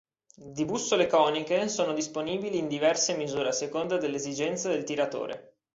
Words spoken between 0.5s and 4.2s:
bussole coniche sono disponibili in diverse misure a seconda delle